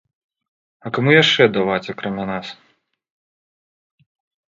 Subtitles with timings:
[0.85, 2.47] А каму яшчэ даваць, акрамя нас?